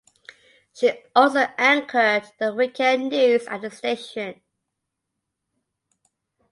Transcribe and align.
She 0.73 0.93
also 1.15 1.41
anchored 1.59 2.23
the 2.39 2.51
weekend 2.55 3.09
news 3.11 3.45
at 3.45 3.61
the 3.61 3.69
station. 3.69 4.41